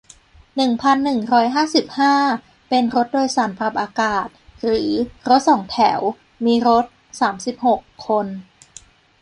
[0.55, 2.15] หนึ่งพันหนึ่งร้อยห้าสิบห้า
[2.69, 4.27] เป็นรถโดยสารปรับอากาศ
[4.61, 4.89] หรือ
[5.29, 5.99] รถสองแถว
[6.45, 6.85] มีรถ
[7.19, 8.27] สามสิบหก คน